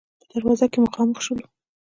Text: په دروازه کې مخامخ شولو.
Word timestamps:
په 0.21 0.25
دروازه 0.39 0.65
کې 0.71 0.79
مخامخ 0.85 1.17
شولو. 1.25 1.45